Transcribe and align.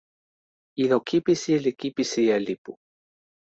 ilo 0.81 0.97
kipisi 1.07 1.53
li 1.63 1.71
kipisi 1.79 2.21
e 2.35 2.37
lipu. 2.45 2.73